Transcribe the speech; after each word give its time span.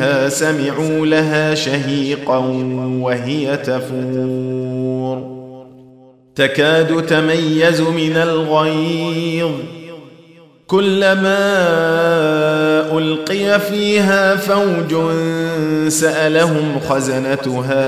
فيها 0.00 0.28
سمعوا 0.28 1.06
لها 1.06 1.54
شهيقا 1.54 2.38
وهي 3.00 3.56
تفور. 3.56 5.40
تكاد 6.34 7.06
تميز 7.06 7.80
من 7.80 8.16
الغيظ. 8.16 9.50
كلما 10.66 11.38
ألقي 12.98 13.60
فيها 13.60 14.36
فوج 14.36 14.94
سألهم 15.88 16.80
خزنتها 16.88 17.80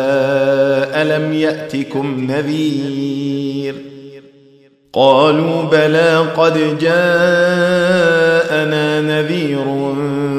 ألم 1.03 1.33
يأتكم 1.33 2.27
نذير؟ 2.31 3.75
قالوا 4.93 5.63
بلى 5.63 6.19
قد 6.37 6.79
جاءنا 6.79 7.01
نذير 9.01 9.65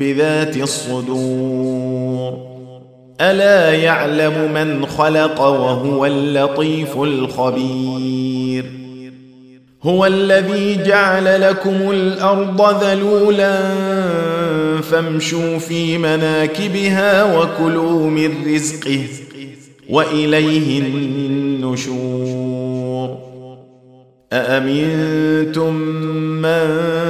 بذات 0.00 0.56
الصدور. 0.56 2.38
ألا 3.20 3.74
يعلم 3.74 4.52
من 4.52 4.86
خلق 4.86 5.40
وهو 5.40 6.06
اللطيف 6.06 6.96
الخبير. 6.96 8.64
هو 9.82 10.06
الذي 10.06 10.82
جعل 10.84 11.40
لكم 11.40 11.90
الأرض 11.90 12.84
ذلولا 12.84 13.60
فامشوا 14.82 15.58
في 15.58 15.98
مناكبها 15.98 17.38
وكلوا 17.38 18.10
من 18.10 18.54
رزقه 18.54 19.00
وإليه 19.90 20.80
النشور. 20.80 22.30
أأمنتم 24.32 25.74
من 26.42 27.09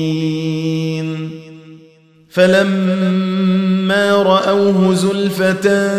فلما 2.31 4.11
رأوه 4.11 4.93
زلفة 4.93 5.91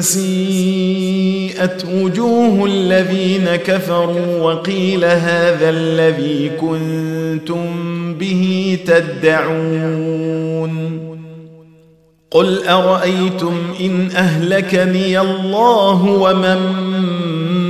سيئت 0.00 1.84
وجوه 1.94 2.66
الذين 2.66 3.56
كفروا 3.56 4.36
وقيل 4.40 5.04
هذا 5.04 5.70
الذي 5.70 6.50
كنتم 6.60 7.64
به 8.14 8.78
تدعون 8.86 10.28
قل 12.30 12.64
أرأيتم 12.68 13.54
إن 13.80 14.10
أهلكني 14.16 15.20
الله 15.20 16.04
ومن 16.04 16.58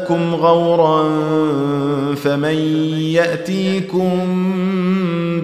ماؤكم 0.00 0.34
غورا 0.34 1.02
فمن 2.14 2.54
يأتيكم 3.14 4.10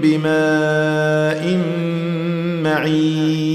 بماء 0.03 1.59
معين 2.63 3.46